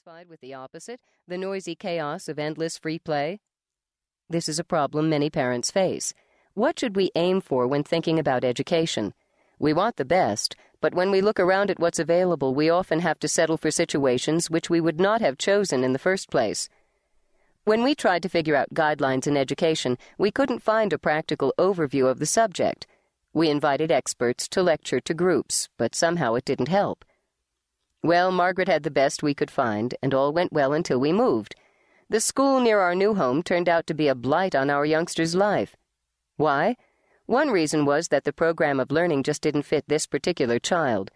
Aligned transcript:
satisfied 0.00 0.28
with 0.28 0.40
the 0.40 0.54
opposite, 0.54 1.00
the 1.28 1.36
noisy 1.36 1.74
chaos 1.74 2.28
of 2.28 2.38
endless 2.38 2.78
free 2.78 2.98
play? 2.98 3.38
This 4.30 4.48
is 4.48 4.58
a 4.58 4.64
problem 4.64 5.10
many 5.10 5.28
parents 5.28 5.70
face. 5.70 6.14
What 6.54 6.78
should 6.78 6.96
we 6.96 7.10
aim 7.14 7.40
for 7.42 7.66
when 7.66 7.82
thinking 7.82 8.18
about 8.18 8.44
education? 8.44 9.12
We 9.58 9.74
want 9.74 9.96
the 9.96 10.06
best, 10.06 10.56
but 10.80 10.94
when 10.94 11.10
we 11.10 11.20
look 11.20 11.38
around 11.38 11.70
at 11.70 11.78
what's 11.78 11.98
available, 11.98 12.54
we 12.54 12.70
often 12.70 13.00
have 13.00 13.18
to 13.18 13.28
settle 13.28 13.58
for 13.58 13.70
situations 13.70 14.48
which 14.48 14.70
we 14.70 14.80
would 14.80 14.98
not 14.98 15.20
have 15.20 15.36
chosen 15.36 15.84
in 15.84 15.92
the 15.92 15.98
first 15.98 16.30
place. 16.30 16.70
When 17.64 17.82
we 17.82 17.94
tried 17.94 18.22
to 18.22 18.30
figure 18.30 18.56
out 18.56 18.72
guidelines 18.72 19.26
in 19.26 19.36
education, 19.36 19.98
we 20.16 20.30
couldn't 20.30 20.62
find 20.62 20.94
a 20.94 20.98
practical 20.98 21.52
overview 21.58 22.10
of 22.10 22.20
the 22.20 22.26
subject. 22.26 22.86
We 23.34 23.50
invited 23.50 23.92
experts 23.92 24.48
to 24.48 24.62
lecture 24.62 25.00
to 25.00 25.14
groups, 25.14 25.68
but 25.76 25.94
somehow 25.94 26.34
it 26.36 26.46
didn't 26.46 26.68
help. 26.68 27.04
Well, 28.02 28.32
Margaret 28.32 28.68
had 28.68 28.82
the 28.82 28.90
best 28.90 29.22
we 29.22 29.34
could 29.34 29.50
find, 29.50 29.94
and 30.02 30.14
all 30.14 30.32
went 30.32 30.52
well 30.52 30.72
until 30.72 30.98
we 30.98 31.12
moved. 31.12 31.54
The 32.08 32.20
school 32.20 32.60
near 32.60 32.80
our 32.80 32.94
new 32.94 33.14
home 33.14 33.42
turned 33.42 33.68
out 33.68 33.86
to 33.86 33.94
be 33.94 34.08
a 34.08 34.14
blight 34.14 34.54
on 34.54 34.70
our 34.70 34.84
youngster's 34.84 35.34
life. 35.34 35.76
Why? 36.36 36.76
One 37.26 37.50
reason 37.50 37.84
was 37.84 38.08
that 38.08 38.24
the 38.24 38.32
program 38.32 38.80
of 38.80 38.90
learning 38.90 39.22
just 39.22 39.42
didn't 39.42 39.62
fit 39.62 39.84
this 39.86 40.06
particular 40.06 40.58
child. 40.58 41.10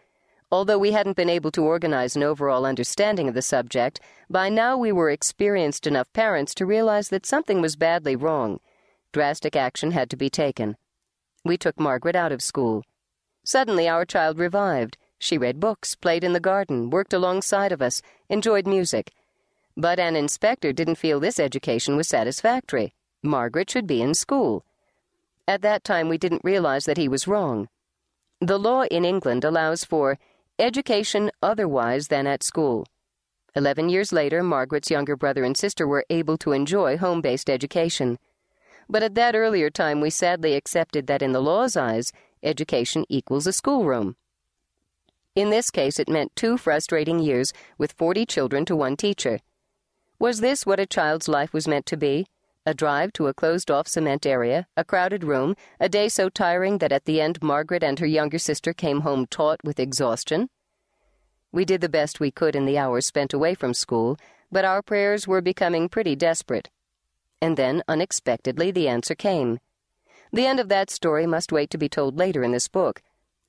Although 0.52 0.78
we 0.78 0.92
hadn't 0.92 1.16
been 1.16 1.30
able 1.30 1.50
to 1.52 1.64
organize 1.64 2.14
an 2.14 2.22
overall 2.22 2.64
understanding 2.64 3.26
of 3.28 3.34
the 3.34 3.42
subject, 3.42 3.98
by 4.30 4.48
now 4.48 4.76
we 4.76 4.92
were 4.92 5.10
experienced 5.10 5.86
enough 5.86 6.12
parents 6.12 6.54
to 6.54 6.66
realize 6.66 7.08
that 7.08 7.26
something 7.26 7.60
was 7.60 7.74
badly 7.74 8.14
wrong. 8.14 8.60
Drastic 9.10 9.56
action 9.56 9.90
had 9.90 10.10
to 10.10 10.16
be 10.16 10.30
taken. 10.30 10.76
We 11.44 11.56
took 11.56 11.80
Margaret 11.80 12.14
out 12.14 12.30
of 12.30 12.42
school. 12.42 12.84
Suddenly, 13.44 13.88
our 13.88 14.04
child 14.04 14.38
revived. 14.38 14.96
She 15.18 15.38
read 15.38 15.60
books, 15.60 15.94
played 15.94 16.24
in 16.24 16.32
the 16.32 16.40
garden, 16.40 16.90
worked 16.90 17.12
alongside 17.12 17.72
of 17.72 17.80
us, 17.80 18.02
enjoyed 18.28 18.66
music. 18.66 19.12
But 19.76 19.98
an 19.98 20.16
inspector 20.16 20.72
didn't 20.72 20.96
feel 20.96 21.18
this 21.18 21.40
education 21.40 21.96
was 21.96 22.08
satisfactory. 22.08 22.94
Margaret 23.22 23.70
should 23.70 23.86
be 23.86 24.02
in 24.02 24.14
school. 24.14 24.64
At 25.48 25.62
that 25.62 25.84
time, 25.84 26.08
we 26.08 26.18
didn't 26.18 26.44
realize 26.44 26.84
that 26.84 26.98
he 26.98 27.08
was 27.08 27.26
wrong. 27.26 27.68
The 28.40 28.58
law 28.58 28.82
in 28.82 29.04
England 29.04 29.44
allows 29.44 29.84
for 29.84 30.18
education 30.58 31.30
otherwise 31.42 32.08
than 32.08 32.26
at 32.26 32.42
school. 32.42 32.86
Eleven 33.56 33.88
years 33.88 34.12
later, 34.12 34.42
Margaret's 34.42 34.90
younger 34.90 35.16
brother 35.16 35.44
and 35.44 35.56
sister 35.56 35.86
were 35.86 36.04
able 36.10 36.36
to 36.38 36.52
enjoy 36.52 36.96
home 36.96 37.20
based 37.20 37.48
education. 37.48 38.18
But 38.88 39.02
at 39.02 39.14
that 39.14 39.34
earlier 39.34 39.70
time, 39.70 40.00
we 40.00 40.10
sadly 40.10 40.54
accepted 40.54 41.06
that 41.06 41.22
in 41.22 41.32
the 41.32 41.42
law's 41.42 41.76
eyes, 41.76 42.12
education 42.42 43.04
equals 43.08 43.46
a 43.46 43.52
schoolroom. 43.52 44.16
In 45.34 45.50
this 45.50 45.68
case, 45.68 45.98
it 45.98 46.08
meant 46.08 46.36
two 46.36 46.56
frustrating 46.56 47.18
years 47.18 47.52
with 47.76 47.90
40 47.90 48.24
children 48.24 48.64
to 48.66 48.76
one 48.76 48.96
teacher. 48.96 49.40
Was 50.20 50.40
this 50.40 50.64
what 50.64 50.78
a 50.78 50.86
child's 50.86 51.26
life 51.26 51.52
was 51.52 51.66
meant 51.66 51.86
to 51.86 51.96
be? 51.96 52.28
A 52.64 52.72
drive 52.72 53.12
to 53.14 53.26
a 53.26 53.34
closed 53.34 53.68
off 53.68 53.88
cement 53.88 54.26
area, 54.26 54.68
a 54.76 54.84
crowded 54.84 55.24
room, 55.24 55.56
a 55.80 55.88
day 55.88 56.08
so 56.08 56.28
tiring 56.28 56.78
that 56.78 56.92
at 56.92 57.04
the 57.04 57.20
end 57.20 57.42
Margaret 57.42 57.82
and 57.82 57.98
her 57.98 58.06
younger 58.06 58.38
sister 58.38 58.72
came 58.72 59.00
home 59.00 59.26
taut 59.26 59.58
with 59.64 59.80
exhaustion? 59.80 60.50
We 61.50 61.64
did 61.64 61.80
the 61.80 61.88
best 61.88 62.20
we 62.20 62.30
could 62.30 62.54
in 62.54 62.64
the 62.64 62.78
hours 62.78 63.04
spent 63.04 63.34
away 63.34 63.54
from 63.54 63.74
school, 63.74 64.16
but 64.52 64.64
our 64.64 64.82
prayers 64.82 65.26
were 65.26 65.40
becoming 65.40 65.88
pretty 65.88 66.14
desperate. 66.14 66.70
And 67.42 67.56
then, 67.56 67.82
unexpectedly, 67.88 68.70
the 68.70 68.86
answer 68.86 69.16
came. 69.16 69.58
The 70.32 70.46
end 70.46 70.60
of 70.60 70.68
that 70.68 70.90
story 70.90 71.26
must 71.26 71.50
wait 71.50 71.70
to 71.70 71.78
be 71.78 71.88
told 71.88 72.16
later 72.16 72.44
in 72.44 72.52
this 72.52 72.68
book. 72.68 73.02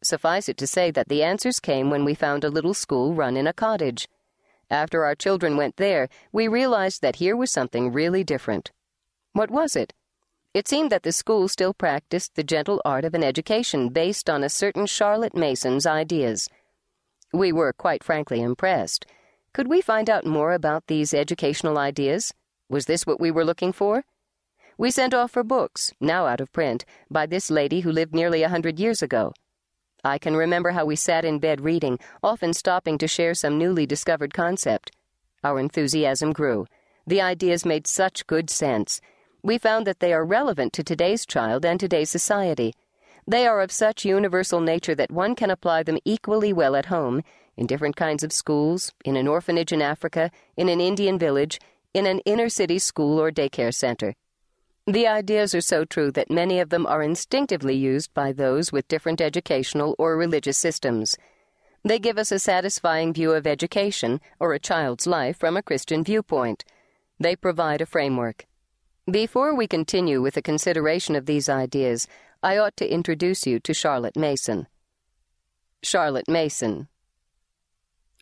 Suffice 0.03 0.49
it 0.49 0.57
to 0.57 0.67
say 0.67 0.91
that 0.91 1.07
the 1.07 1.23
answers 1.23 1.59
came 1.59 1.89
when 1.89 2.05
we 2.05 2.13
found 2.13 2.43
a 2.43 2.49
little 2.49 2.73
school 2.73 3.13
run 3.13 3.38
in 3.38 3.47
a 3.47 3.53
cottage. 3.53 4.07
After 4.69 5.05
our 5.05 5.15
children 5.15 5.57
went 5.57 5.77
there, 5.77 6.09
we 6.31 6.47
realized 6.47 7.02
that 7.02 7.17
here 7.17 7.35
was 7.35 7.52
something 7.52 7.91
really 7.91 8.23
different. 8.23 8.71
What 9.33 9.52
was 9.52 9.75
it? 9.75 9.93
It 10.53 10.67
seemed 10.67 10.91
that 10.91 11.03
the 11.03 11.11
school 11.11 11.47
still 11.47 11.73
practiced 11.73 12.35
the 12.35 12.43
gentle 12.43 12.81
art 12.85 13.03
of 13.03 13.13
an 13.13 13.23
education 13.23 13.89
based 13.89 14.30
on 14.30 14.43
a 14.43 14.49
certain 14.49 14.86
Charlotte 14.86 15.36
Mason's 15.36 15.86
ideas. 15.86 16.47
We 17.33 17.52
were 17.52 17.73
quite 17.73 18.03
frankly 18.03 18.41
impressed. 18.41 19.05
Could 19.53 19.67
we 19.67 19.81
find 19.81 20.09
out 20.09 20.25
more 20.25 20.53
about 20.53 20.87
these 20.87 21.14
educational 21.14 21.77
ideas? 21.77 22.33
Was 22.70 22.86
this 22.86 23.05
what 23.05 23.20
we 23.20 23.31
were 23.31 23.45
looking 23.45 23.73
for? 23.73 24.05
We 24.77 24.91
sent 24.91 25.14
off 25.14 25.31
for 25.31 25.43
books, 25.43 25.93
now 25.99 26.25
out 26.25 26.41
of 26.41 26.52
print, 26.52 26.86
by 27.09 27.25
this 27.25 27.49
lady 27.49 27.81
who 27.81 27.91
lived 27.91 28.14
nearly 28.14 28.43
a 28.43 28.49
hundred 28.49 28.80
years 28.80 29.02
ago. 29.02 29.33
I 30.05 30.20
can 30.20 30.36
remember 30.36 30.70
how 30.70 30.86
we 30.86 30.95
sat 30.95 31.26
in 31.26 31.39
bed 31.39 31.61
reading, 31.61 31.98
often 32.21 32.54
stopping 32.54 32.99
to 32.99 33.08
share 33.08 33.33
some 33.33 33.58
newly 33.58 33.88
discovered 33.88 34.36
concept. 34.36 34.92
Our 35.43 35.60
enthusiasm 35.60 36.32
grew. 36.32 36.67
The 37.08 37.21
ideas 37.21 37.66
made 37.66 37.88
such 37.88 38.27
good 38.27 38.52
sense. 38.52 39.02
We 39.42 39.58
found 39.58 39.88
that 39.88 40.02
they 40.02 40.14
are 40.14 40.23
relevant 40.23 40.73
to 40.73 40.83
today's 40.83 41.26
child 41.26 41.65
and 41.65 41.80
today's 41.80 42.11
society. 42.11 42.76
They 43.27 43.48
are 43.48 43.61
of 43.61 43.71
such 43.71 44.05
universal 44.05 44.61
nature 44.61 44.94
that 44.94 45.11
one 45.11 45.33
can 45.33 45.49
apply 45.49 45.82
them 45.82 45.98
equally 46.05 46.54
well 46.54 46.76
at 46.76 46.86
home, 46.86 47.23
in 47.58 47.65
different 47.65 47.95
kinds 47.95 48.23
of 48.23 48.32
schools, 48.32 48.94
in 49.05 49.15
an 49.15 49.27
orphanage 49.27 49.71
in 49.71 49.82
Africa, 49.82 50.30
in 50.55 50.70
an 50.70 50.80
Indian 50.80 51.17
village, 51.17 51.60
in 51.95 52.05
an 52.05 52.20
inner 52.26 52.49
city 52.49 52.77
school 52.77 53.20
or 53.20 53.32
daycare 53.32 53.73
center. 53.73 54.14
The 54.87 55.07
ideas 55.07 55.55
are 55.55 55.61
so 55.61 55.83
true 55.83 56.11
that 56.11 56.29
many 56.29 56.59
of 56.59 56.69
them 56.69 56.85
are 56.85 57.01
instinctively 57.01 57.75
used 57.75 58.13
by 58.13 58.31
those 58.31 58.71
with 58.71 58.87
different 58.87 59.19
educational 59.19 59.95
or 59.97 60.15
religious 60.15 60.59
systems. 60.59 61.17
They 61.83 61.97
give 61.97 62.19
us 62.19 62.31
a 62.31 62.37
satisfying 62.37 63.11
view 63.11 63.31
of 63.31 63.47
education 63.47 64.21
or 64.39 64.53
a 64.53 64.59
child's 64.59 65.07
life 65.07 65.39
from 65.39 65.57
a 65.57 65.63
Christian 65.63 66.03
viewpoint. 66.03 66.63
They 67.19 67.35
provide 67.35 67.81
a 67.81 67.87
framework. 67.87 68.45
Before 69.09 69.55
we 69.55 69.65
continue 69.65 70.21
with 70.21 70.35
the 70.35 70.43
consideration 70.43 71.15
of 71.15 71.25
these 71.25 71.49
ideas, 71.49 72.07
I 72.43 72.57
ought 72.57 72.77
to 72.77 72.87
introduce 72.87 73.47
you 73.47 73.59
to 73.61 73.73
Charlotte 73.73 74.15
Mason. 74.15 74.67
Charlotte 75.81 76.27
Mason. 76.27 76.89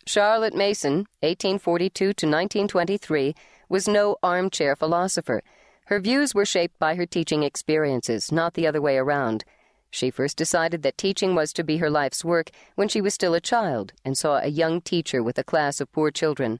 Charlotte 0.06 0.56
Mason, 0.56 1.08
1842 1.20 1.90
to 2.06 2.10
1923, 2.10 3.36
was 3.68 3.86
no 3.86 4.16
armchair 4.24 4.78
philosopher 4.78 5.42
her 5.86 6.00
views 6.00 6.34
were 6.34 6.46
shaped 6.46 6.80
by 6.80 6.96
her 6.96 7.06
teaching 7.06 7.44
experiences, 7.44 8.32
not 8.32 8.54
the 8.54 8.66
other 8.68 8.82
way 8.82 8.98
around. 8.98 9.44
She 9.90 10.10
first 10.10 10.38
decided 10.38 10.82
that 10.84 10.98
teaching 10.98 11.36
was 11.36 11.54
to 11.54 11.64
be 11.64 11.78
her 11.78 11.90
life's 11.90 12.26
work 12.26 12.50
when 12.76 12.88
she 12.88 13.02
was 13.02 13.14
still 13.14 13.34
a 13.34 13.42
child 13.42 13.94
and 14.04 14.18
saw 14.18 14.40
a 14.40 14.48
young 14.48 14.82
teacher 14.82 15.22
with 15.22 15.38
a 15.38 15.44
class 15.44 15.80
of 15.80 15.92
poor 15.92 16.10
children. 16.10 16.60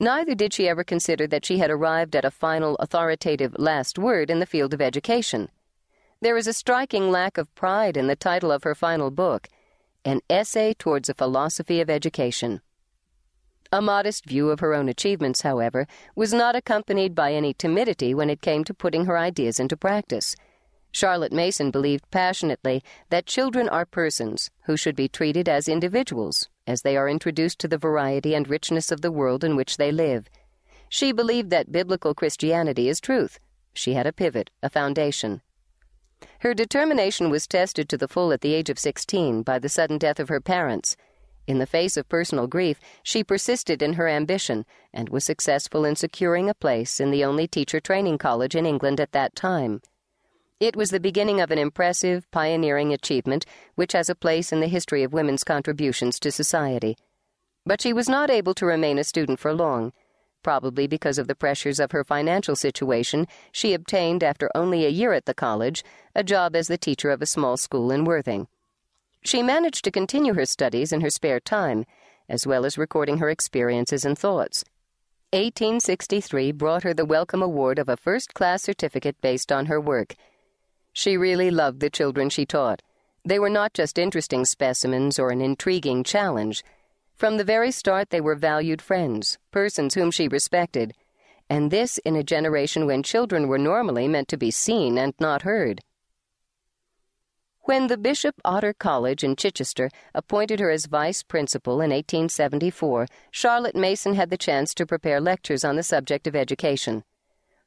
Neither 0.00 0.34
did 0.34 0.52
she 0.52 0.68
ever 0.68 0.82
consider 0.82 1.28
that 1.28 1.44
she 1.44 1.58
had 1.58 1.70
arrived 1.70 2.16
at 2.16 2.24
a 2.24 2.30
final 2.32 2.74
authoritative 2.76 3.54
last 3.58 3.98
word 3.98 4.30
in 4.30 4.40
the 4.40 4.46
field 4.46 4.74
of 4.74 4.80
education. 4.80 5.48
There 6.20 6.36
is 6.36 6.48
a 6.48 6.52
striking 6.52 7.10
lack 7.10 7.38
of 7.38 7.54
pride 7.54 7.96
in 7.96 8.08
the 8.08 8.16
title 8.16 8.50
of 8.50 8.64
her 8.64 8.74
final 8.74 9.12
book, 9.12 9.48
An 10.04 10.20
Essay 10.28 10.74
Towards 10.74 11.08
a 11.08 11.14
Philosophy 11.14 11.80
of 11.80 11.88
Education. 11.88 12.60
A 13.74 13.80
modest 13.80 14.26
view 14.26 14.50
of 14.50 14.60
her 14.60 14.74
own 14.74 14.90
achievements, 14.90 15.40
however, 15.40 15.86
was 16.14 16.34
not 16.34 16.54
accompanied 16.54 17.14
by 17.14 17.32
any 17.32 17.54
timidity 17.54 18.12
when 18.12 18.28
it 18.28 18.42
came 18.42 18.64
to 18.64 18.74
putting 18.74 19.06
her 19.06 19.16
ideas 19.16 19.58
into 19.58 19.78
practice. 19.78 20.36
Charlotte 20.92 21.32
Mason 21.32 21.70
believed 21.70 22.10
passionately 22.10 22.82
that 23.08 23.24
children 23.24 23.70
are 23.70 23.86
persons 23.86 24.50
who 24.64 24.76
should 24.76 24.94
be 24.94 25.08
treated 25.08 25.48
as 25.48 25.68
individuals 25.68 26.50
as 26.66 26.82
they 26.82 26.98
are 26.98 27.08
introduced 27.08 27.58
to 27.60 27.68
the 27.68 27.78
variety 27.78 28.34
and 28.34 28.46
richness 28.46 28.92
of 28.92 29.00
the 29.00 29.10
world 29.10 29.42
in 29.42 29.56
which 29.56 29.78
they 29.78 29.90
live. 29.90 30.28
She 30.90 31.10
believed 31.10 31.48
that 31.48 31.72
biblical 31.72 32.12
Christianity 32.12 32.90
is 32.90 33.00
truth. 33.00 33.38
She 33.72 33.94
had 33.94 34.06
a 34.06 34.12
pivot, 34.12 34.50
a 34.62 34.68
foundation. 34.68 35.40
Her 36.40 36.52
determination 36.52 37.30
was 37.30 37.46
tested 37.46 37.88
to 37.88 37.96
the 37.96 38.06
full 38.06 38.34
at 38.34 38.42
the 38.42 38.52
age 38.52 38.68
of 38.68 38.78
16 38.78 39.42
by 39.42 39.58
the 39.58 39.70
sudden 39.70 39.96
death 39.96 40.20
of 40.20 40.28
her 40.28 40.42
parents. 40.42 40.94
In 41.46 41.58
the 41.58 41.66
face 41.66 41.96
of 41.96 42.08
personal 42.08 42.46
grief, 42.46 42.78
she 43.02 43.24
persisted 43.24 43.82
in 43.82 43.94
her 43.94 44.08
ambition 44.08 44.64
and 44.92 45.08
was 45.08 45.24
successful 45.24 45.84
in 45.84 45.96
securing 45.96 46.48
a 46.48 46.54
place 46.54 47.00
in 47.00 47.10
the 47.10 47.24
only 47.24 47.48
teacher 47.48 47.80
training 47.80 48.18
college 48.18 48.54
in 48.54 48.64
England 48.64 49.00
at 49.00 49.12
that 49.12 49.34
time. 49.34 49.82
It 50.60 50.76
was 50.76 50.90
the 50.90 51.00
beginning 51.00 51.40
of 51.40 51.50
an 51.50 51.58
impressive, 51.58 52.30
pioneering 52.30 52.92
achievement 52.92 53.44
which 53.74 53.94
has 53.94 54.08
a 54.08 54.14
place 54.14 54.52
in 54.52 54.60
the 54.60 54.68
history 54.68 55.02
of 55.02 55.12
women's 55.12 55.42
contributions 55.42 56.20
to 56.20 56.30
society. 56.30 56.96
But 57.66 57.80
she 57.80 57.92
was 57.92 58.08
not 58.08 58.30
able 58.30 58.54
to 58.54 58.66
remain 58.66 58.98
a 58.98 59.04
student 59.04 59.40
for 59.40 59.52
long. 59.52 59.92
Probably 60.44 60.86
because 60.86 61.18
of 61.18 61.26
the 61.26 61.34
pressures 61.34 61.80
of 61.80 61.90
her 61.90 62.04
financial 62.04 62.54
situation, 62.54 63.26
she 63.50 63.74
obtained, 63.74 64.22
after 64.22 64.50
only 64.54 64.84
a 64.84 64.88
year 64.88 65.12
at 65.12 65.26
the 65.26 65.34
college, 65.34 65.82
a 66.14 66.22
job 66.22 66.54
as 66.54 66.68
the 66.68 66.78
teacher 66.78 67.10
of 67.10 67.22
a 67.22 67.26
small 67.26 67.56
school 67.56 67.90
in 67.90 68.04
Worthing. 68.04 68.46
She 69.24 69.42
managed 69.42 69.84
to 69.84 69.90
continue 69.90 70.34
her 70.34 70.46
studies 70.46 70.92
in 70.92 71.00
her 71.00 71.10
spare 71.10 71.38
time, 71.38 71.84
as 72.28 72.46
well 72.46 72.64
as 72.64 72.76
recording 72.76 73.18
her 73.18 73.30
experiences 73.30 74.04
and 74.04 74.18
thoughts. 74.18 74.64
1863 75.32 76.52
brought 76.52 76.82
her 76.82 76.92
the 76.92 77.04
welcome 77.04 77.40
award 77.40 77.78
of 77.78 77.88
a 77.88 77.96
first 77.96 78.34
class 78.34 78.62
certificate 78.62 79.20
based 79.20 79.52
on 79.52 79.66
her 79.66 79.80
work. 79.80 80.14
She 80.92 81.16
really 81.16 81.50
loved 81.50 81.80
the 81.80 81.88
children 81.88 82.28
she 82.28 82.44
taught. 82.44 82.82
They 83.24 83.38
were 83.38 83.48
not 83.48 83.72
just 83.72 83.98
interesting 83.98 84.44
specimens 84.44 85.18
or 85.18 85.30
an 85.30 85.40
intriguing 85.40 86.02
challenge. 86.02 86.64
From 87.14 87.36
the 87.36 87.44
very 87.44 87.70
start, 87.70 88.10
they 88.10 88.20
were 88.20 88.34
valued 88.34 88.82
friends, 88.82 89.38
persons 89.52 89.94
whom 89.94 90.10
she 90.10 90.26
respected, 90.26 90.92
and 91.48 91.70
this 91.70 91.98
in 91.98 92.16
a 92.16 92.24
generation 92.24 92.86
when 92.86 93.02
children 93.02 93.46
were 93.46 93.58
normally 93.58 94.08
meant 94.08 94.28
to 94.28 94.36
be 94.36 94.50
seen 94.50 94.98
and 94.98 95.14
not 95.20 95.42
heard. 95.42 95.80
When 97.64 97.86
the 97.86 97.96
Bishop 97.96 98.34
Otter 98.44 98.72
College 98.72 99.22
in 99.22 99.36
Chichester 99.36 99.88
appointed 100.16 100.58
her 100.58 100.70
as 100.70 100.86
vice 100.86 101.22
principal 101.22 101.74
in 101.74 101.90
1874, 101.90 103.06
Charlotte 103.30 103.76
Mason 103.76 104.14
had 104.14 104.30
the 104.30 104.36
chance 104.36 104.74
to 104.74 104.84
prepare 104.84 105.20
lectures 105.20 105.64
on 105.64 105.76
the 105.76 105.84
subject 105.84 106.26
of 106.26 106.34
education. 106.34 107.04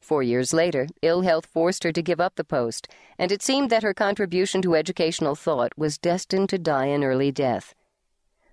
Four 0.01 0.21
years 0.21 0.53
later, 0.53 0.88
ill 1.01 1.21
health 1.21 1.45
forced 1.45 1.86
her 1.86 1.94
to 1.94 2.01
give 2.01 2.19
up 2.19 2.36
the 2.36 2.44
post, 2.44 2.89
and 3.18 3.31
it 3.31 3.42
seemed 3.42 3.69
that 3.69 3.83
her 3.83 3.94
contribution 3.94 4.62
to 4.63 4.75
educational 4.75 5.33
thought 5.33 5.71
was 5.77 5.98
destined 5.98 6.50
to 6.50 6.59
die 6.59 6.88
an 6.88 7.06
early 7.06 7.31
death. 7.31 7.74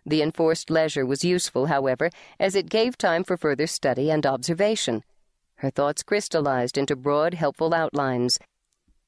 The 0.06 0.22
enforced 0.22 0.70
leisure 0.70 1.04
was 1.04 1.24
useful, 1.24 1.66
however, 1.66 2.10
as 2.38 2.54
it 2.54 2.70
gave 2.70 2.96
time 2.96 3.24
for 3.24 3.36
further 3.36 3.66
study 3.66 4.12
and 4.12 4.24
observation. 4.24 5.02
Her 5.56 5.70
thoughts 5.70 6.04
crystallized 6.04 6.78
into 6.78 6.94
broad, 6.94 7.34
helpful 7.34 7.74
outlines. 7.74 8.38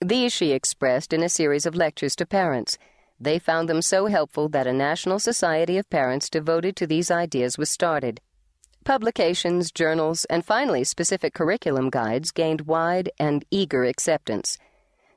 These 0.00 0.32
she 0.32 0.52
expressed 0.52 1.12
in 1.12 1.22
a 1.22 1.28
series 1.28 1.66
of 1.66 1.74
lectures 1.74 2.16
to 2.16 2.26
parents. 2.26 2.78
They 3.20 3.38
found 3.38 3.68
them 3.68 3.80
so 3.80 4.06
helpful 4.06 4.48
that 4.50 4.66
a 4.66 4.72
National 4.72 5.18
Society 5.18 5.78
of 5.78 5.88
Parents 5.88 6.28
devoted 6.28 6.76
to 6.76 6.86
these 6.86 7.10
ideas 7.10 7.56
was 7.56 7.70
started. 7.70 8.20
Publications, 8.84 9.70
journals, 9.70 10.26
and 10.26 10.44
finally 10.44 10.84
specific 10.84 11.32
curriculum 11.32 11.88
guides 11.88 12.30
gained 12.30 12.62
wide 12.62 13.08
and 13.18 13.44
eager 13.50 13.84
acceptance. 13.84 14.58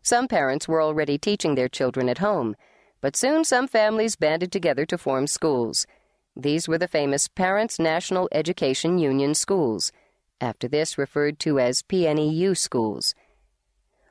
Some 0.02 0.30
parents 0.30 0.70
were 0.70 0.82
already 0.82 1.18
teaching 1.18 1.56
their 1.56 1.68
children 1.68 2.08
at 2.08 2.20
home, 2.20 2.56
but 3.02 3.18
soon 3.18 3.44
some 3.44 3.68
families 3.68 4.16
banded 4.16 4.54
together 4.54 4.86
to 4.86 4.98
form 4.98 5.28
schools. 5.28 5.86
These 6.34 6.70
were 6.70 6.78
the 6.78 6.88
famous 6.88 7.28
Parents 7.28 7.78
National 7.78 8.30
Education 8.32 9.00
Union 9.00 9.36
schools, 9.36 9.92
after 10.40 10.68
this 10.70 10.98
referred 10.98 11.40
to 11.40 11.60
as 11.60 11.82
PNEU 11.82 12.56
schools. 12.56 13.16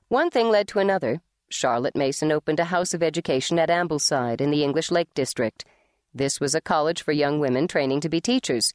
One 0.09 0.31
thing 0.31 0.51
led 0.51 0.69
to 0.69 0.79
another. 0.79 1.21
Charlotte 1.49 1.97
Mason 1.97 2.31
opened 2.31 2.61
a 2.61 2.67
house 2.67 2.95
of 2.95 3.03
education 3.03 3.59
at 3.59 3.71
Ambleside 3.71 4.41
in 4.41 4.53
the 4.53 4.63
English 4.63 4.93
Lake 4.93 5.13
District. 5.15 5.65
This 6.15 6.39
was 6.39 6.55
a 6.55 6.61
college 6.61 7.03
for 7.03 7.11
young 7.11 7.41
women 7.41 7.67
training 7.67 8.03
to 8.03 8.09
be 8.09 8.21
teachers. 8.21 8.73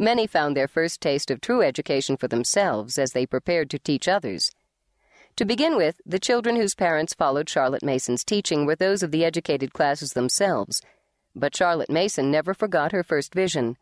Many 0.00 0.26
found 0.26 0.56
their 0.56 0.66
first 0.66 1.00
taste 1.00 1.30
of 1.30 1.40
true 1.40 1.62
education 1.62 2.16
for 2.16 2.26
themselves 2.26 2.98
as 2.98 3.12
they 3.12 3.24
prepared 3.24 3.70
to 3.70 3.78
teach 3.78 4.08
others. 4.08 4.50
To 5.36 5.44
begin 5.44 5.76
with, 5.76 6.00
the 6.04 6.18
children 6.18 6.56
whose 6.56 6.74
parents 6.74 7.14
followed 7.14 7.48
Charlotte 7.48 7.84
Mason's 7.84 8.24
teaching 8.24 8.66
were 8.66 8.74
those 8.74 9.04
of 9.04 9.12
the 9.12 9.24
educated 9.24 9.72
classes 9.72 10.14
themselves. 10.14 10.82
But 11.36 11.54
Charlotte 11.54 11.90
Mason 11.90 12.32
never 12.32 12.52
forgot 12.52 12.90
her 12.90 13.04
first 13.04 13.32
vision. 13.32 13.76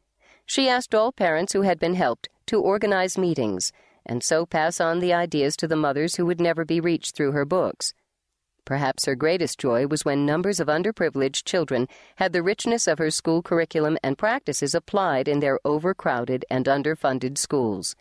She 0.45 0.69
asked 0.69 0.95
all 0.95 1.11
parents 1.11 1.55
who 1.55 1.63
had 1.63 1.81
been 1.81 1.95
helped 1.95 2.29
to 2.49 2.61
organize 2.61 3.17
meetings 3.17 3.73
and 4.07 4.23
so 4.23 4.47
pass 4.47 4.81
on 4.81 5.01
the 5.01 5.13
ideas 5.13 5.57
to 5.57 5.69
the 5.69 5.77
mothers 5.77 6.17
who 6.17 6.27
would 6.27 6.41
never 6.41 6.65
be 6.65 6.81
reached 6.81 7.17
through 7.17 7.33
her 7.33 7.45
books. 7.45 7.95
Perhaps 8.65 9.07
her 9.07 9.17
greatest 9.17 9.59
joy 9.59 9.87
was 9.87 10.05
when 10.05 10.25
numbers 10.25 10.61
of 10.61 10.69
underprivileged 10.69 11.45
children 11.45 11.89
had 12.17 12.33
the 12.33 12.43
richness 12.43 12.87
of 12.87 12.99
her 12.99 13.11
school 13.11 13.43
curriculum 13.43 13.99
and 14.05 14.17
practices 14.17 14.75
applied 14.75 15.27
in 15.27 15.41
their 15.41 15.59
overcrowded 15.65 16.45
and 16.49 16.67
underfunded 16.67 17.39
schools. 17.39 17.97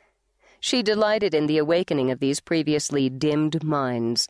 She 0.60 0.84
delighted 0.84 1.34
in 1.34 1.48
the 1.48 1.58
awakening 1.58 2.12
of 2.12 2.20
these 2.20 2.40
previously 2.40 3.10
dimmed 3.10 3.64
minds. 3.64 4.28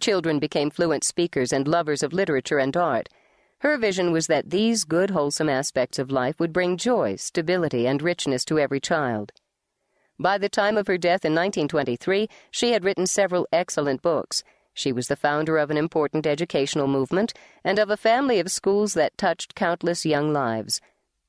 Children 0.00 0.40
became 0.40 0.70
fluent 0.70 1.04
speakers 1.04 1.52
and 1.52 1.68
lovers 1.68 2.02
of 2.02 2.12
literature 2.12 2.58
and 2.58 2.76
art. 2.76 3.08
Her 3.60 3.78
vision 3.78 4.10
was 4.10 4.26
that 4.26 4.50
these 4.50 4.82
good, 4.82 5.10
wholesome 5.10 5.48
aspects 5.48 6.00
of 6.00 6.10
life 6.10 6.40
would 6.40 6.52
bring 6.52 6.76
joy, 6.76 7.14
stability, 7.14 7.86
and 7.86 8.02
richness 8.02 8.44
to 8.46 8.58
every 8.58 8.80
child. 8.80 9.30
By 10.18 10.38
the 10.38 10.48
time 10.48 10.76
of 10.76 10.86
her 10.86 10.98
death 10.98 11.24
in 11.24 11.32
1923, 11.32 12.28
she 12.50 12.72
had 12.72 12.84
written 12.84 13.06
several 13.06 13.48
excellent 13.52 14.02
books 14.02 14.44
she 14.74 14.92
was 14.92 15.06
the 15.06 15.16
founder 15.16 15.56
of 15.56 15.70
an 15.70 15.76
important 15.76 16.26
educational 16.26 16.88
movement 16.88 17.32
and 17.62 17.78
of 17.78 17.90
a 17.90 17.96
family 17.96 18.40
of 18.40 18.50
schools 18.50 18.94
that 18.94 19.16
touched 19.16 19.54
countless 19.54 20.04
young 20.04 20.32
lives. 20.32 20.80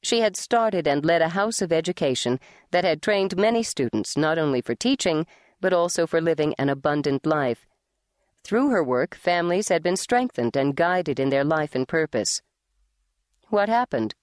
She 0.01 0.19
had 0.19 0.35
started 0.35 0.87
and 0.87 1.05
led 1.05 1.21
a 1.21 1.29
house 1.29 1.61
of 1.61 1.71
education 1.71 2.39
that 2.71 2.83
had 2.83 3.03
trained 3.03 3.37
many 3.37 3.61
students 3.61 4.17
not 4.17 4.39
only 4.39 4.61
for 4.61 4.73
teaching, 4.73 5.27
but 5.61 5.73
also 5.73 6.07
for 6.07 6.19
living 6.19 6.55
an 6.57 6.69
abundant 6.69 7.25
life. 7.25 7.67
Through 8.43 8.69
her 8.69 8.83
work, 8.83 9.15
families 9.15 9.69
had 9.69 9.81
been 9.81 9.97
strengthened 9.97 10.55
and 10.55 10.75
guided 10.75 11.19
in 11.19 11.29
their 11.29 11.43
life 11.43 11.75
and 11.75 11.87
purpose. 11.87 12.41
What 13.49 13.69
happened? 13.69 14.15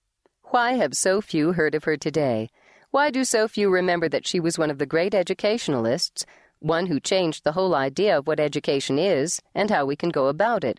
Why 0.47 0.73
have 0.73 0.95
so 0.95 1.21
few 1.21 1.53
heard 1.53 1.75
of 1.75 1.85
her 1.85 1.97
today? 1.97 2.51
Why 2.93 3.11
do 3.11 3.25
so 3.25 3.49
few 3.49 3.71
remember 3.71 4.09
that 4.11 4.27
she 4.27 4.39
was 4.39 4.59
one 4.59 4.71
of 4.71 4.79
the 4.79 4.87
great 4.87 5.15
educationalists 5.15 6.25
one 6.63 6.87
who 6.87 7.01
changed 7.01 7.43
the 7.43 7.53
whole 7.53 7.75
idea 7.75 8.17
of 8.17 8.27
what 8.27 8.39
education 8.39 8.99
is 8.99 9.41
and 9.55 9.71
how 9.71 9.85
we 9.85 9.97
can 9.97 10.11
go 10.11 10.29
about 10.29 10.63
it. 10.63 10.79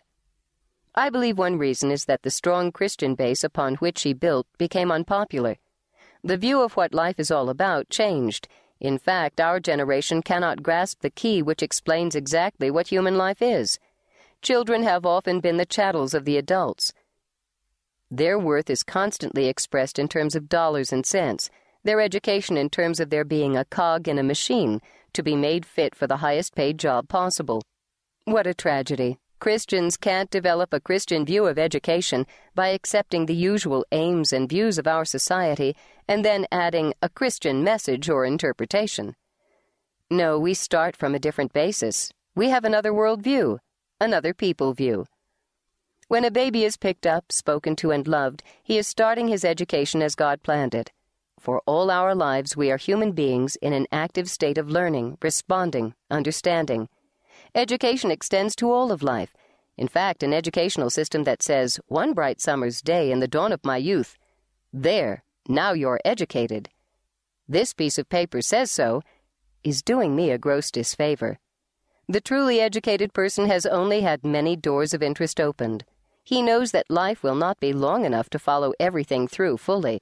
I 0.94 1.10
believe 1.10 1.36
one 1.36 1.58
reason 1.58 1.90
is 1.90 2.04
that 2.06 2.22
the 2.22 2.30
strong 2.30 2.72
Christian 2.72 3.14
base 3.14 3.44
upon 3.44 3.74
which 3.76 3.98
she 3.98 4.12
built 4.12 4.46
became 4.58 4.92
unpopular. 4.92 5.56
The 6.22 6.36
view 6.36 6.62
of 6.62 6.76
what 6.76 6.94
life 6.94 7.18
is 7.18 7.30
all 7.30 7.50
about 7.50 7.90
changed. 7.90 8.48
In 8.80 8.96
fact, 8.96 9.40
our 9.40 9.60
generation 9.60 10.22
cannot 10.22 10.62
grasp 10.62 11.00
the 11.00 11.10
key 11.10 11.42
which 11.42 11.62
explains 11.62 12.14
exactly 12.14 12.70
what 12.70 12.88
human 12.88 13.18
life 13.18 13.42
is. 13.42 13.78
Children 14.40 14.84
have 14.84 15.04
often 15.04 15.40
been 15.40 15.56
the 15.56 15.66
chattels 15.66 16.14
of 16.14 16.24
the 16.24 16.36
adults. 16.36 16.92
Their 18.10 18.38
worth 18.38 18.70
is 18.70 18.82
constantly 18.84 19.48
expressed 19.48 19.98
in 19.98 20.06
terms 20.06 20.36
of 20.36 20.48
dollars 20.48 20.92
and 20.92 21.04
cents, 21.04 21.50
their 21.84 22.00
education 22.00 22.56
in 22.56 22.70
terms 22.70 22.98
of 22.98 23.10
their 23.10 23.24
being 23.24 23.56
a 23.56 23.64
cog 23.64 24.08
in 24.08 24.18
a 24.18 24.22
machine 24.22 24.80
to 25.12 25.22
be 25.22 25.36
made 25.36 25.64
fit 25.64 25.94
for 25.94 26.06
the 26.06 26.16
highest 26.16 26.54
paid 26.54 26.78
job 26.78 27.08
possible. 27.08 27.62
What 28.24 28.46
a 28.46 28.54
tragedy. 28.54 29.18
Christians 29.38 29.98
can't 29.98 30.30
develop 30.30 30.72
a 30.72 30.80
Christian 30.80 31.26
view 31.26 31.46
of 31.46 31.58
education 31.58 32.26
by 32.54 32.68
accepting 32.68 33.26
the 33.26 33.34
usual 33.34 33.84
aims 33.92 34.32
and 34.32 34.48
views 34.48 34.78
of 34.78 34.86
our 34.86 35.04
society 35.04 35.76
and 36.08 36.24
then 36.24 36.46
adding 36.50 36.94
a 37.02 37.10
Christian 37.10 37.62
message 37.62 38.08
or 38.08 38.24
interpretation. 38.24 39.14
No, 40.10 40.38
we 40.38 40.54
start 40.54 40.96
from 40.96 41.14
a 41.14 41.18
different 41.18 41.52
basis. 41.52 42.10
We 42.34 42.48
have 42.48 42.64
another 42.64 42.94
world 42.94 43.22
view, 43.22 43.58
another 44.00 44.32
people 44.32 44.72
view. 44.72 45.04
When 46.08 46.24
a 46.24 46.30
baby 46.30 46.64
is 46.64 46.76
picked 46.76 47.06
up, 47.06 47.30
spoken 47.30 47.76
to, 47.76 47.90
and 47.90 48.08
loved, 48.08 48.42
he 48.62 48.78
is 48.78 48.86
starting 48.86 49.28
his 49.28 49.44
education 49.44 50.00
as 50.00 50.14
God 50.14 50.42
planned 50.42 50.74
it. 50.74 50.90
For 51.44 51.60
all 51.66 51.90
our 51.90 52.14
lives, 52.14 52.56
we 52.56 52.70
are 52.70 52.78
human 52.78 53.12
beings 53.12 53.56
in 53.56 53.74
an 53.74 53.86
active 53.92 54.30
state 54.30 54.56
of 54.56 54.70
learning, 54.70 55.18
responding, 55.20 55.92
understanding. 56.10 56.88
Education 57.54 58.10
extends 58.10 58.56
to 58.56 58.72
all 58.72 58.90
of 58.90 59.02
life. 59.02 59.34
In 59.76 59.86
fact, 59.86 60.22
an 60.22 60.32
educational 60.32 60.88
system 60.88 61.24
that 61.24 61.42
says, 61.42 61.78
one 61.86 62.14
bright 62.14 62.40
summer's 62.40 62.80
day 62.80 63.12
in 63.12 63.20
the 63.20 63.28
dawn 63.28 63.52
of 63.52 63.62
my 63.62 63.76
youth, 63.76 64.16
there, 64.72 65.22
now 65.46 65.74
you're 65.74 66.00
educated. 66.02 66.70
This 67.46 67.74
piece 67.74 67.98
of 67.98 68.08
paper 68.08 68.40
says 68.40 68.70
so, 68.70 69.02
is 69.62 69.82
doing 69.82 70.16
me 70.16 70.30
a 70.30 70.38
gross 70.38 70.70
disfavor. 70.70 71.38
The 72.08 72.22
truly 72.22 72.58
educated 72.58 73.12
person 73.12 73.48
has 73.48 73.66
only 73.66 74.00
had 74.00 74.24
many 74.24 74.56
doors 74.56 74.94
of 74.94 75.02
interest 75.02 75.38
opened. 75.38 75.84
He 76.24 76.40
knows 76.40 76.72
that 76.72 76.88
life 76.88 77.22
will 77.22 77.34
not 77.34 77.60
be 77.60 77.74
long 77.74 78.06
enough 78.06 78.30
to 78.30 78.38
follow 78.38 78.72
everything 78.80 79.28
through 79.28 79.58
fully. 79.58 80.00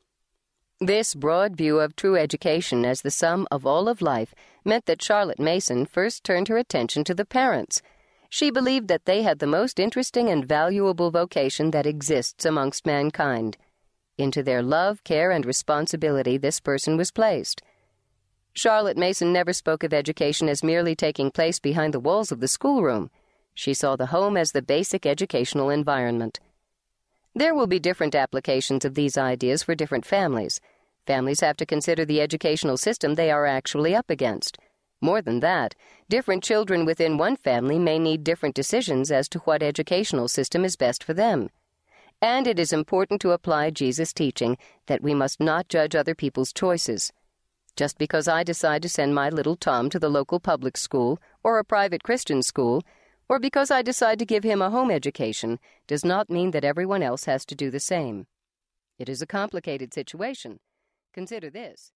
This 0.84 1.14
broad 1.14 1.54
view 1.54 1.78
of 1.78 1.94
true 1.94 2.16
education 2.16 2.84
as 2.84 3.02
the 3.02 3.10
sum 3.12 3.46
of 3.52 3.64
all 3.64 3.88
of 3.88 4.02
life 4.02 4.34
meant 4.64 4.86
that 4.86 5.00
Charlotte 5.00 5.38
Mason 5.38 5.86
first 5.86 6.24
turned 6.24 6.48
her 6.48 6.56
attention 6.56 7.04
to 7.04 7.14
the 7.14 7.24
parents. 7.24 7.82
She 8.28 8.50
believed 8.50 8.88
that 8.88 9.04
they 9.04 9.22
had 9.22 9.38
the 9.38 9.46
most 9.46 9.78
interesting 9.78 10.28
and 10.28 10.44
valuable 10.44 11.12
vocation 11.12 11.70
that 11.70 11.86
exists 11.86 12.44
amongst 12.44 12.84
mankind. 12.84 13.56
Into 14.18 14.42
their 14.42 14.60
love, 14.60 15.04
care, 15.04 15.30
and 15.30 15.46
responsibility 15.46 16.36
this 16.36 16.58
person 16.58 16.96
was 16.96 17.12
placed. 17.12 17.62
Charlotte 18.52 18.96
Mason 18.96 19.32
never 19.32 19.52
spoke 19.52 19.84
of 19.84 19.94
education 19.94 20.48
as 20.48 20.64
merely 20.64 20.96
taking 20.96 21.30
place 21.30 21.60
behind 21.60 21.94
the 21.94 22.00
walls 22.00 22.32
of 22.32 22.40
the 22.40 22.48
schoolroom. 22.48 23.08
She 23.54 23.72
saw 23.72 23.94
the 23.94 24.06
home 24.06 24.36
as 24.36 24.50
the 24.50 24.62
basic 24.62 25.06
educational 25.06 25.70
environment. 25.70 26.40
There 27.34 27.54
will 27.54 27.66
be 27.66 27.78
different 27.78 28.14
applications 28.14 28.84
of 28.84 28.94
these 28.94 29.16
ideas 29.16 29.62
for 29.62 29.74
different 29.74 30.04
families. 30.04 30.60
Families 31.06 31.40
have 31.40 31.56
to 31.56 31.66
consider 31.66 32.04
the 32.04 32.20
educational 32.20 32.76
system 32.76 33.14
they 33.14 33.30
are 33.30 33.46
actually 33.46 33.94
up 33.94 34.08
against. 34.10 34.58
More 35.00 35.20
than 35.20 35.40
that, 35.40 35.74
different 36.08 36.44
children 36.44 36.84
within 36.84 37.18
one 37.18 37.36
family 37.36 37.78
may 37.78 37.98
need 37.98 38.22
different 38.22 38.54
decisions 38.54 39.10
as 39.10 39.28
to 39.30 39.40
what 39.40 39.62
educational 39.62 40.28
system 40.28 40.64
is 40.64 40.76
best 40.76 41.02
for 41.02 41.12
them. 41.12 41.50
And 42.20 42.46
it 42.46 42.60
is 42.60 42.72
important 42.72 43.20
to 43.22 43.32
apply 43.32 43.70
Jesus' 43.70 44.12
teaching 44.12 44.56
that 44.86 45.02
we 45.02 45.12
must 45.12 45.40
not 45.40 45.68
judge 45.68 45.96
other 45.96 46.14
people's 46.14 46.52
choices. 46.52 47.12
Just 47.74 47.98
because 47.98 48.28
I 48.28 48.44
decide 48.44 48.82
to 48.82 48.88
send 48.88 49.14
my 49.14 49.28
little 49.28 49.56
Tom 49.56 49.90
to 49.90 49.98
the 49.98 50.08
local 50.08 50.38
public 50.38 50.76
school 50.76 51.18
or 51.42 51.58
a 51.58 51.64
private 51.64 52.04
Christian 52.04 52.42
school 52.42 52.84
or 53.28 53.38
because 53.38 53.70
I 53.70 53.82
decide 53.82 54.18
to 54.18 54.26
give 54.26 54.44
him 54.44 54.60
a 54.60 54.70
home 54.70 54.90
education 54.90 55.58
does 55.86 56.04
not 56.04 56.28
mean 56.28 56.50
that 56.50 56.64
everyone 56.64 57.02
else 57.02 57.24
has 57.24 57.46
to 57.46 57.54
do 57.54 57.70
the 57.70 57.80
same. 57.80 58.26
It 58.98 59.08
is 59.08 59.22
a 59.22 59.26
complicated 59.26 59.94
situation. 59.94 60.60
Consider 61.12 61.50
this. 61.50 61.92